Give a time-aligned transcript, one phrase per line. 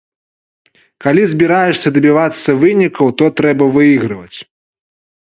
[1.03, 4.37] Калі збіраешся дабівацца вынікаў, то трэба выйграваць.